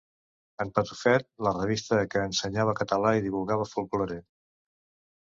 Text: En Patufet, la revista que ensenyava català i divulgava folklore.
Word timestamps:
En 0.63 0.71
Patufet, 0.79 1.27
la 1.49 1.53
revista 1.59 2.01
que 2.15 2.25
ensenyava 2.31 2.77
català 2.83 3.15
i 3.21 3.25
divulgava 3.29 3.71
folklore. 3.77 4.23